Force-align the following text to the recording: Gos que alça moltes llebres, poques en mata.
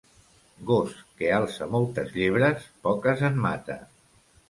Gos 0.69 0.95
que 1.19 1.29
alça 1.41 1.69
moltes 1.75 2.11
llebres, 2.19 2.69
poques 2.89 3.25
en 3.33 3.43
mata. 3.49 3.83